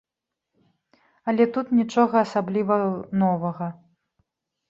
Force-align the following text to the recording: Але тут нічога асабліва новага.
Але 1.31 1.43
тут 1.57 1.67
нічога 1.79 2.15
асабліва 2.27 2.79
новага. 3.25 3.67